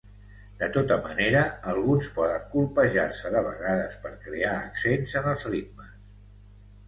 [0.59, 1.41] De tota manera,
[1.73, 5.93] alguns poden colpejar-se de vegades per crear accents en els ritmes.